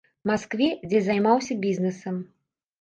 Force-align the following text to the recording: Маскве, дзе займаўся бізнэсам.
Маскве, 0.29 0.69
дзе 0.89 1.03
займаўся 1.09 1.61
бізнэсам. 1.69 2.21